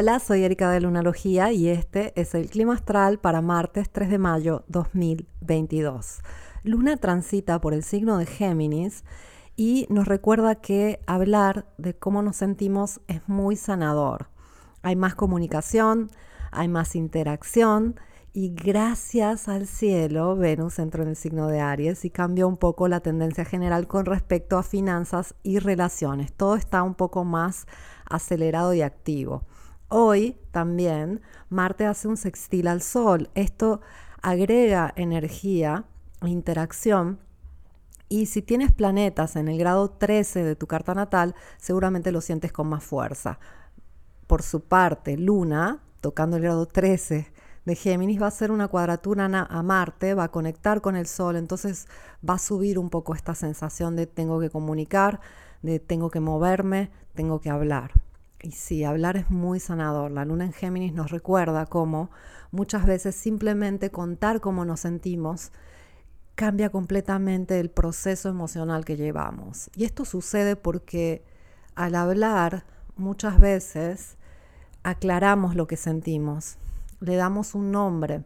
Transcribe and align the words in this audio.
Hola, 0.00 0.20
soy 0.20 0.44
Erika 0.44 0.70
de 0.70 0.80
Lunalogía 0.80 1.50
y 1.50 1.66
este 1.66 2.12
es 2.14 2.32
el 2.36 2.48
clima 2.48 2.74
astral 2.74 3.18
para 3.18 3.40
martes 3.40 3.90
3 3.90 4.10
de 4.10 4.18
mayo 4.18 4.62
2022. 4.68 6.20
Luna 6.62 6.98
transita 6.98 7.60
por 7.60 7.74
el 7.74 7.82
signo 7.82 8.16
de 8.16 8.24
Géminis 8.24 9.02
y 9.56 9.88
nos 9.90 10.06
recuerda 10.06 10.54
que 10.54 11.00
hablar 11.08 11.66
de 11.78 11.96
cómo 11.96 12.22
nos 12.22 12.36
sentimos 12.36 13.00
es 13.08 13.28
muy 13.28 13.56
sanador. 13.56 14.28
Hay 14.82 14.94
más 14.94 15.16
comunicación, 15.16 16.12
hay 16.52 16.68
más 16.68 16.94
interacción 16.94 17.96
y 18.32 18.50
gracias 18.50 19.48
al 19.48 19.66
cielo 19.66 20.36
Venus 20.36 20.78
entró 20.78 21.02
en 21.02 21.08
el 21.08 21.16
signo 21.16 21.48
de 21.48 21.58
Aries 21.58 22.04
y 22.04 22.10
cambió 22.10 22.46
un 22.46 22.56
poco 22.56 22.86
la 22.86 23.00
tendencia 23.00 23.44
general 23.44 23.88
con 23.88 24.06
respecto 24.06 24.58
a 24.58 24.62
finanzas 24.62 25.34
y 25.42 25.58
relaciones. 25.58 26.32
Todo 26.32 26.54
está 26.54 26.84
un 26.84 26.94
poco 26.94 27.24
más 27.24 27.66
acelerado 28.08 28.74
y 28.74 28.82
activo. 28.82 29.42
Hoy 29.90 30.36
también 30.50 31.22
Marte 31.48 31.86
hace 31.86 32.08
un 32.08 32.18
sextil 32.18 32.68
al 32.68 32.82
Sol. 32.82 33.30
Esto 33.34 33.80
agrega 34.20 34.92
energía, 34.96 35.84
interacción. 36.22 37.18
Y 38.10 38.26
si 38.26 38.42
tienes 38.42 38.70
planetas 38.70 39.36
en 39.36 39.48
el 39.48 39.58
grado 39.58 39.88
13 39.90 40.44
de 40.44 40.56
tu 40.56 40.66
carta 40.66 40.94
natal, 40.94 41.34
seguramente 41.56 42.12
lo 42.12 42.20
sientes 42.20 42.52
con 42.52 42.68
más 42.68 42.84
fuerza. 42.84 43.38
Por 44.26 44.42
su 44.42 44.60
parte, 44.60 45.16
Luna, 45.16 45.80
tocando 46.02 46.36
el 46.36 46.42
grado 46.42 46.66
13 46.66 47.32
de 47.64 47.74
Géminis, 47.74 48.20
va 48.20 48.26
a 48.26 48.28
hacer 48.28 48.50
una 48.50 48.68
cuadratura 48.68 49.24
a 49.24 49.62
Marte, 49.62 50.12
va 50.12 50.24
a 50.24 50.30
conectar 50.30 50.82
con 50.82 50.96
el 50.96 51.06
Sol, 51.06 51.36
entonces 51.36 51.86
va 52.28 52.34
a 52.34 52.38
subir 52.38 52.78
un 52.78 52.90
poco 52.90 53.14
esta 53.14 53.34
sensación 53.34 53.96
de 53.96 54.06
tengo 54.06 54.38
que 54.38 54.50
comunicar, 54.50 55.20
de 55.62 55.80
tengo 55.80 56.10
que 56.10 56.20
moverme, 56.20 56.90
tengo 57.14 57.40
que 57.40 57.48
hablar. 57.48 57.97
Y 58.40 58.52
sí, 58.52 58.84
hablar 58.84 59.16
es 59.16 59.30
muy 59.30 59.58
sanador. 59.58 60.10
La 60.10 60.24
luna 60.24 60.44
en 60.44 60.52
Géminis 60.52 60.92
nos 60.92 61.10
recuerda 61.10 61.66
cómo 61.66 62.10
muchas 62.52 62.86
veces 62.86 63.16
simplemente 63.16 63.90
contar 63.90 64.40
cómo 64.40 64.64
nos 64.64 64.80
sentimos 64.80 65.52
cambia 66.36 66.70
completamente 66.70 67.58
el 67.58 67.68
proceso 67.68 68.28
emocional 68.28 68.84
que 68.84 68.96
llevamos. 68.96 69.70
Y 69.74 69.84
esto 69.84 70.04
sucede 70.04 70.54
porque 70.54 71.24
al 71.74 71.96
hablar 71.96 72.64
muchas 72.96 73.40
veces 73.40 74.16
aclaramos 74.84 75.56
lo 75.56 75.66
que 75.66 75.76
sentimos, 75.76 76.58
le 77.00 77.16
damos 77.16 77.56
un 77.56 77.72
nombre, 77.72 78.22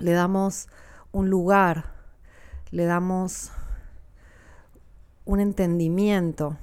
le 0.00 0.12
damos 0.12 0.68
un 1.12 1.30
lugar, 1.30 1.94
le 2.70 2.84
damos 2.84 3.52
un 5.24 5.40
entendimiento 5.40 6.58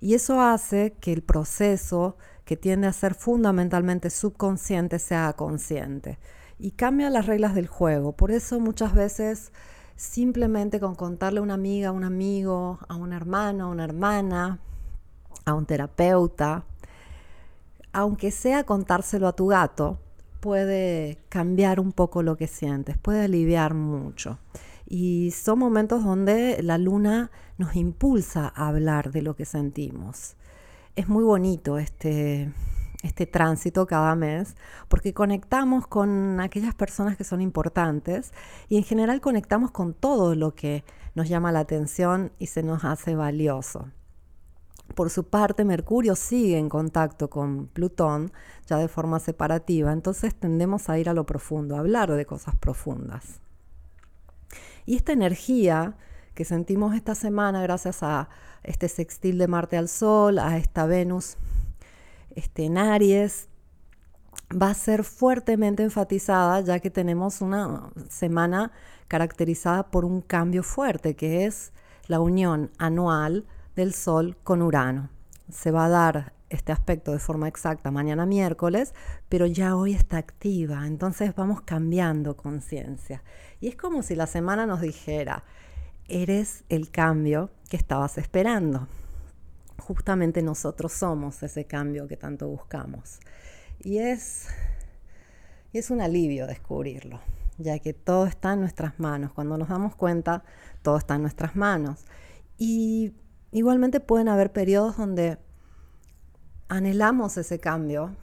y 0.00 0.14
eso 0.14 0.40
hace 0.40 0.94
que 1.00 1.12
el 1.12 1.22
proceso, 1.22 2.16
que 2.44 2.56
tiende 2.56 2.86
a 2.86 2.92
ser 2.92 3.14
fundamentalmente 3.14 4.10
subconsciente, 4.10 4.98
sea 4.98 5.32
consciente. 5.32 6.18
Y 6.58 6.72
cambia 6.72 7.10
las 7.10 7.26
reglas 7.26 7.54
del 7.54 7.66
juego. 7.66 8.12
Por 8.12 8.30
eso 8.30 8.60
muchas 8.60 8.94
veces 8.94 9.52
simplemente 9.96 10.78
con 10.78 10.94
contarle 10.94 11.40
a 11.40 11.42
una 11.42 11.54
amiga, 11.54 11.88
a 11.88 11.92
un 11.92 12.04
amigo, 12.04 12.78
a 12.88 12.94
un 12.94 13.12
hermano, 13.12 13.64
a 13.64 13.68
una 13.68 13.84
hermana, 13.84 14.58
a 15.44 15.54
un 15.54 15.66
terapeuta, 15.66 16.64
aunque 17.92 18.30
sea 18.30 18.64
contárselo 18.64 19.26
a 19.26 19.32
tu 19.32 19.46
gato, 19.46 19.98
puede 20.40 21.18
cambiar 21.30 21.80
un 21.80 21.92
poco 21.92 22.22
lo 22.22 22.36
que 22.36 22.46
sientes, 22.46 22.98
puede 22.98 23.24
aliviar 23.24 23.72
mucho. 23.72 24.38
Y 24.86 25.32
son 25.32 25.58
momentos 25.58 26.04
donde 26.04 26.62
la 26.62 26.78
luna 26.78 27.30
nos 27.58 27.74
impulsa 27.74 28.52
a 28.54 28.68
hablar 28.68 29.10
de 29.10 29.22
lo 29.22 29.34
que 29.34 29.44
sentimos. 29.44 30.36
Es 30.94 31.08
muy 31.08 31.24
bonito 31.24 31.78
este, 31.78 32.52
este 33.02 33.26
tránsito 33.26 33.86
cada 33.86 34.14
mes 34.14 34.56
porque 34.88 35.12
conectamos 35.14 35.86
con 35.86 36.40
aquellas 36.40 36.74
personas 36.74 37.16
que 37.16 37.24
son 37.24 37.40
importantes 37.40 38.32
y 38.68 38.76
en 38.76 38.84
general 38.84 39.20
conectamos 39.20 39.70
con 39.70 39.94
todo 39.94 40.34
lo 40.34 40.54
que 40.54 40.84
nos 41.14 41.28
llama 41.28 41.52
la 41.52 41.60
atención 41.60 42.32
y 42.38 42.46
se 42.46 42.62
nos 42.62 42.84
hace 42.84 43.14
valioso. 43.14 43.90
Por 44.94 45.10
su 45.10 45.24
parte, 45.24 45.64
Mercurio 45.64 46.14
sigue 46.14 46.58
en 46.58 46.68
contacto 46.68 47.28
con 47.28 47.66
Plutón, 47.66 48.32
ya 48.66 48.78
de 48.78 48.88
forma 48.88 49.18
separativa, 49.18 49.92
entonces 49.92 50.34
tendemos 50.34 50.88
a 50.88 50.98
ir 50.98 51.08
a 51.08 51.14
lo 51.14 51.26
profundo, 51.26 51.74
a 51.74 51.80
hablar 51.80 52.12
de 52.12 52.24
cosas 52.24 52.54
profundas. 52.56 53.40
Y 54.84 54.96
esta 54.96 55.12
energía 55.12 55.96
que 56.34 56.44
sentimos 56.44 56.94
esta 56.94 57.14
semana 57.14 57.62
gracias 57.62 58.02
a 58.02 58.28
este 58.62 58.88
sextil 58.88 59.38
de 59.38 59.48
Marte 59.48 59.76
al 59.76 59.88
Sol, 59.88 60.38
a 60.38 60.58
esta 60.58 60.86
Venus 60.86 61.36
este, 62.34 62.66
en 62.66 62.78
Aries, 62.78 63.48
va 64.50 64.70
a 64.70 64.74
ser 64.74 65.02
fuertemente 65.02 65.82
enfatizada 65.82 66.60
ya 66.60 66.78
que 66.78 66.90
tenemos 66.90 67.40
una 67.40 67.90
semana 68.08 68.70
caracterizada 69.08 69.84
por 69.84 70.04
un 70.04 70.20
cambio 70.20 70.62
fuerte, 70.62 71.16
que 71.16 71.46
es 71.46 71.72
la 72.06 72.20
unión 72.20 72.70
anual 72.78 73.46
del 73.74 73.94
Sol 73.94 74.36
con 74.44 74.62
Urano. 74.62 75.08
Se 75.50 75.70
va 75.70 75.86
a 75.86 75.88
dar 75.88 76.32
este 76.48 76.72
aspecto 76.72 77.12
de 77.12 77.18
forma 77.18 77.48
exacta 77.48 77.90
mañana 77.90 78.26
miércoles, 78.26 78.94
pero 79.28 79.46
ya 79.46 79.76
hoy 79.76 79.94
está 79.94 80.18
activa, 80.18 80.86
entonces 80.86 81.34
vamos 81.34 81.60
cambiando 81.62 82.36
conciencia. 82.36 83.22
Y 83.60 83.68
es 83.68 83.76
como 83.76 84.02
si 84.02 84.14
la 84.14 84.26
semana 84.26 84.66
nos 84.66 84.80
dijera, 84.80 85.44
eres 86.08 86.64
el 86.68 86.90
cambio 86.90 87.50
que 87.68 87.76
estabas 87.76 88.18
esperando. 88.18 88.86
Justamente 89.78 90.42
nosotros 90.42 90.92
somos 90.92 91.42
ese 91.42 91.64
cambio 91.64 92.06
que 92.06 92.16
tanto 92.16 92.48
buscamos. 92.48 93.18
Y 93.82 93.98
es, 93.98 94.46
y 95.72 95.78
es 95.78 95.90
un 95.90 96.00
alivio 96.00 96.46
descubrirlo, 96.46 97.20
ya 97.58 97.78
que 97.78 97.92
todo 97.92 98.26
está 98.26 98.52
en 98.52 98.60
nuestras 98.60 98.98
manos. 98.98 99.32
Cuando 99.32 99.58
nos 99.58 99.68
damos 99.68 99.94
cuenta, 99.96 100.44
todo 100.82 100.96
está 100.96 101.16
en 101.16 101.22
nuestras 101.22 101.56
manos. 101.56 102.04
Y 102.56 103.12
igualmente 103.52 104.00
pueden 104.00 104.28
haber 104.28 104.52
periodos 104.52 104.96
donde 104.96 105.38
anhelamos 106.68 107.36
ese 107.36 107.58
cambio, 107.58 108.14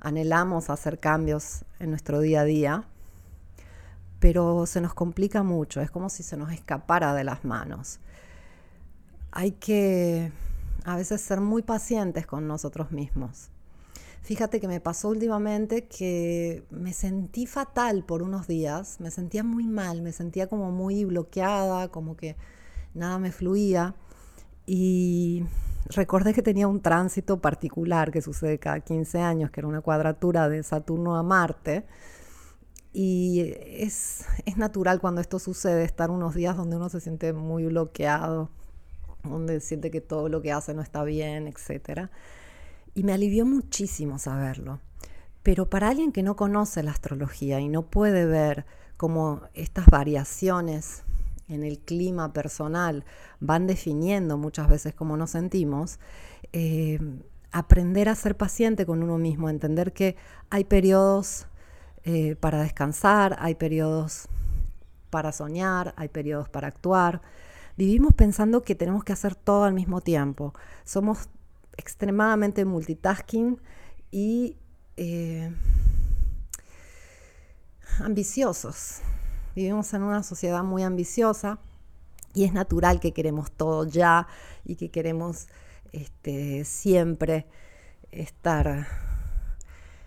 anhelamos 0.00 0.70
hacer 0.70 0.98
cambios 0.98 1.64
en 1.78 1.90
nuestro 1.90 2.20
día 2.20 2.42
a 2.42 2.44
día, 2.44 2.84
pero 4.20 4.66
se 4.66 4.80
nos 4.80 4.94
complica 4.94 5.42
mucho, 5.42 5.80
es 5.80 5.90
como 5.90 6.08
si 6.08 6.22
se 6.22 6.36
nos 6.36 6.52
escapara 6.52 7.14
de 7.14 7.24
las 7.24 7.44
manos. 7.44 8.00
Hay 9.32 9.52
que 9.52 10.32
a 10.84 10.96
veces 10.96 11.20
ser 11.20 11.40
muy 11.40 11.62
pacientes 11.62 12.26
con 12.26 12.46
nosotros 12.46 12.92
mismos. 12.92 13.50
Fíjate 14.22 14.60
que 14.60 14.66
me 14.66 14.80
pasó 14.80 15.10
últimamente 15.10 15.86
que 15.86 16.64
me 16.70 16.92
sentí 16.92 17.46
fatal 17.46 18.04
por 18.04 18.22
unos 18.22 18.48
días, 18.48 18.98
me 18.98 19.10
sentía 19.10 19.44
muy 19.44 19.66
mal, 19.66 20.02
me 20.02 20.12
sentía 20.12 20.48
como 20.48 20.72
muy 20.72 21.04
bloqueada, 21.04 21.88
como 21.88 22.16
que 22.16 22.36
nada 22.94 23.18
me 23.18 23.30
fluía 23.30 23.94
y 24.66 25.44
recordé 25.90 26.34
que 26.34 26.42
tenía 26.42 26.68
un 26.68 26.80
tránsito 26.80 27.40
particular 27.40 28.10
que 28.10 28.22
sucede 28.22 28.58
cada 28.58 28.80
15 28.80 29.20
años, 29.20 29.50
que 29.50 29.60
era 29.60 29.68
una 29.68 29.80
cuadratura 29.80 30.48
de 30.48 30.62
Saturno 30.62 31.16
a 31.16 31.22
Marte. 31.22 31.84
Y 32.92 33.52
es, 33.66 34.24
es 34.46 34.56
natural 34.56 35.00
cuando 35.00 35.20
esto 35.20 35.38
sucede 35.38 35.84
estar 35.84 36.10
unos 36.10 36.34
días 36.34 36.56
donde 36.56 36.76
uno 36.76 36.88
se 36.88 37.00
siente 37.00 37.32
muy 37.32 37.66
bloqueado, 37.66 38.50
donde 39.22 39.60
siente 39.60 39.90
que 39.90 40.00
todo 40.00 40.28
lo 40.28 40.40
que 40.40 40.52
hace 40.52 40.72
no 40.72 40.82
está 40.82 41.04
bien, 41.04 41.46
etc. 41.46 42.08
Y 42.94 43.02
me 43.02 43.12
alivió 43.12 43.44
muchísimo 43.44 44.18
saberlo. 44.18 44.80
Pero 45.42 45.68
para 45.68 45.88
alguien 45.88 46.10
que 46.10 46.22
no 46.22 46.36
conoce 46.36 46.82
la 46.82 46.90
astrología 46.90 47.60
y 47.60 47.68
no 47.68 47.82
puede 47.82 48.24
ver 48.24 48.66
cómo 48.96 49.42
estas 49.54 49.86
variaciones 49.86 51.04
en 51.48 51.62
el 51.62 51.78
clima 51.78 52.32
personal 52.32 53.04
van 53.40 53.66
definiendo 53.66 54.36
muchas 54.36 54.68
veces 54.68 54.94
cómo 54.94 55.16
nos 55.16 55.30
sentimos, 55.30 55.98
eh, 56.52 56.98
aprender 57.52 58.08
a 58.08 58.14
ser 58.14 58.36
paciente 58.36 58.84
con 58.86 59.02
uno 59.02 59.18
mismo, 59.18 59.48
entender 59.48 59.92
que 59.92 60.16
hay 60.50 60.64
periodos 60.64 61.46
eh, 62.04 62.36
para 62.36 62.62
descansar, 62.62 63.36
hay 63.38 63.54
periodos 63.54 64.28
para 65.10 65.32
soñar, 65.32 65.94
hay 65.96 66.08
periodos 66.08 66.48
para 66.48 66.68
actuar. 66.68 67.22
Vivimos 67.76 68.14
pensando 68.14 68.62
que 68.62 68.74
tenemos 68.74 69.04
que 69.04 69.12
hacer 69.12 69.34
todo 69.34 69.64
al 69.64 69.74
mismo 69.74 70.00
tiempo. 70.00 70.54
Somos 70.84 71.28
extremadamente 71.76 72.64
multitasking 72.64 73.60
y 74.10 74.56
eh, 74.96 75.52
ambiciosos. 78.00 79.02
Vivimos 79.56 79.94
en 79.94 80.02
una 80.02 80.22
sociedad 80.22 80.62
muy 80.62 80.82
ambiciosa 80.82 81.58
y 82.34 82.44
es 82.44 82.52
natural 82.52 83.00
que 83.00 83.14
queremos 83.14 83.50
todo 83.50 83.86
ya 83.86 84.28
y 84.66 84.76
que 84.76 84.90
queremos 84.90 85.48
este, 85.92 86.66
siempre 86.66 87.46
estar 88.10 88.86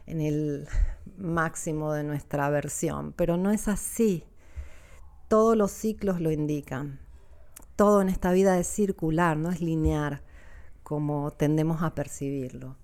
en 0.05 0.21
el 0.21 0.67
máximo 1.17 1.93
de 1.93 2.03
nuestra 2.03 2.47
versión, 2.51 3.11
pero 3.13 3.37
no 3.37 3.49
es 3.49 3.67
así. 3.67 4.23
Todos 5.27 5.57
los 5.57 5.71
ciclos 5.71 6.21
lo 6.21 6.29
indican. 6.29 6.99
Todo 7.75 8.03
en 8.03 8.09
esta 8.09 8.31
vida 8.31 8.59
es 8.59 8.67
circular, 8.67 9.35
no 9.35 9.49
es 9.49 9.61
lineal 9.61 10.21
como 10.83 11.31
tendemos 11.31 11.81
a 11.81 11.95
percibirlo. 11.95 12.75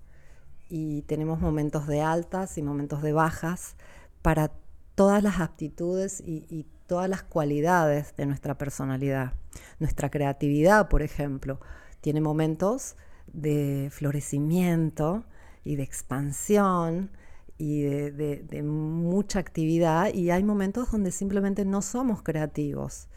y 0.68 1.02
tenemos 1.02 1.38
momentos 1.38 1.86
de 1.86 2.02
altas 2.02 2.58
y 2.58 2.62
momentos 2.62 3.02
de 3.02 3.12
bajas 3.12 3.76
para 4.20 4.50
todas 4.96 5.22
las 5.22 5.38
aptitudes 5.40 6.20
y, 6.26 6.66
todas 6.88 7.08
las 7.10 7.24
cualidades 7.24 8.14
de 8.16 8.26
nuestra 8.26 8.56
personalidad. 8.58 9.32
Nuestra 9.80 10.08
creatividad, 10.08 10.88
por 10.88 11.02
ejemplo, 11.02 11.60
tiene 12.00 12.20
momentos 12.20 12.94
de 13.26 13.88
florecimiento 13.90 15.24
y 15.64 15.74
de 15.74 15.82
expansión 15.82 17.10
y 17.58 17.82
de, 17.82 18.62
mucha 18.62 19.40
actividad 19.40 20.14
y 20.14 20.30
hay 20.30 20.44
momentos 20.44 20.92
donde 20.92 21.10
simplemente 21.10 21.64
no 21.64 21.82
somos 21.82 22.22
creativos. 22.22 23.08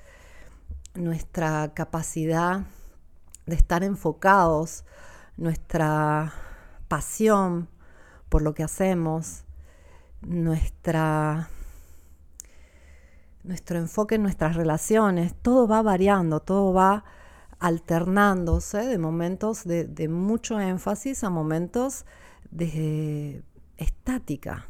Nuestra 0.95 1.71
capacidad 1.75 2.65
de 3.45 3.55
estar 3.55 3.83
enfocados, 3.83 4.83
nuestra 5.37 6.33
pasión 6.87 7.69
por 8.29 8.41
lo 8.41 8.55
que 8.55 8.63
hacemos, 8.63 9.43
nuestra, 10.21 11.49
nuestro 13.49 13.79
enfoque 13.79 14.15
en 14.15 14.21
nuestras 14.21 14.55
relaciones, 14.55 15.33
todo 15.41 15.67
va 15.67 15.81
variando, 15.81 16.39
todo 16.39 16.71
va 16.71 17.03
alternándose 17.57 18.85
de 18.85 18.97
momentos 18.99 19.65
de, 19.65 19.85
de 19.85 20.07
mucho 20.07 20.59
énfasis 20.59 21.23
a 21.23 21.31
momentos 21.31 22.05
de 22.51 23.43
estática. 23.75 24.67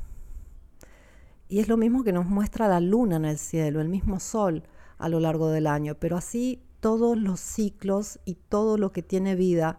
Y 1.50 1.60
es 1.60 1.68
lo 1.68 1.76
mismo 1.76 2.04
que 2.06 2.14
nos 2.14 2.26
muestra 2.26 2.70
la 2.70 2.80
luna 2.80 3.18
en 3.18 3.26
el 3.26 3.38
cielo, 3.38 3.82
el 3.82 3.90
mismo 3.90 4.22
sol 4.22 4.64
a 4.98 5.10
lo 5.10 5.20
largo 5.20 5.50
del 5.50 5.68
año, 5.68 5.96
pero 5.96 6.16
así 6.16 6.64
todos 6.80 7.18
los 7.18 7.42
ciclos 7.42 8.20
y 8.24 8.36
todo 8.36 8.78
lo 8.78 8.94
que 8.94 9.04
tiene 9.04 9.36
vida 9.36 9.78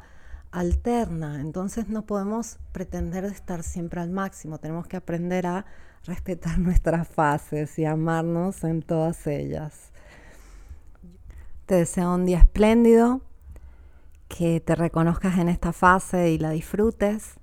alterna. 0.51 1.41
Entonces 1.41 1.89
no 1.89 2.05
podemos 2.05 2.59
pretender 2.73 3.25
estar 3.25 3.63
siempre 3.63 4.03
al 4.03 4.11
máximo, 4.11 4.59
tenemos 4.59 4.87
que 4.87 4.99
aprender 4.99 5.47
a 5.47 5.65
respetar 6.05 6.59
nuestras 6.59 7.09
fases 7.09 7.79
y 7.79 7.85
amarnos 7.85 8.65
en 8.65 8.83
todas 8.83 9.27
ellas. 9.27 9.93
Te 11.67 11.77
deseo 11.77 12.15
un 12.15 12.27
día 12.27 12.39
espléndido, 12.39 13.21
que 14.29 14.61
te 14.61 14.75
reconozcas 14.75 15.39
en 15.39 15.49
esta 15.49 15.73
fase 15.73 16.31
y 16.31 16.39
la 16.39 16.51
disfrutes 16.51 17.35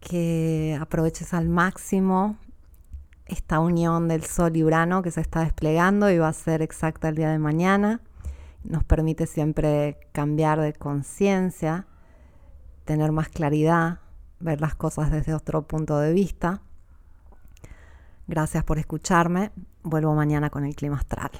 que 0.00 0.76
aproveches 0.80 1.34
al 1.34 1.48
máximo 1.48 2.36
esta 3.26 3.60
unión 3.60 4.08
del 4.08 4.24
Sol 4.24 4.56
y 4.56 4.64
Urano 4.64 5.02
que 5.02 5.10
se 5.10 5.20
está 5.20 5.40
desplegando 5.40 6.10
y 6.10 6.18
va 6.18 6.28
a 6.28 6.32
ser 6.32 6.62
exacta 6.62 7.10
el 7.10 7.14
día 7.14 7.30
de 7.30 7.38
mañana. 7.38 8.00
Nos 8.64 8.82
permite 8.84 9.26
siempre 9.26 9.98
cambiar 10.12 10.60
de 10.60 10.72
conciencia, 10.72 11.86
tener 12.84 13.12
más 13.12 13.28
claridad, 13.28 14.00
ver 14.40 14.60
las 14.60 14.74
cosas 14.74 15.10
desde 15.10 15.34
otro 15.34 15.62
punto 15.62 15.98
de 15.98 16.12
vista. 16.12 16.62
Gracias 18.30 18.62
por 18.62 18.78
escucharme. 18.78 19.50
Vuelvo 19.82 20.14
mañana 20.14 20.50
con 20.50 20.64
el 20.64 20.76
clima 20.76 20.98
astral. 20.98 21.32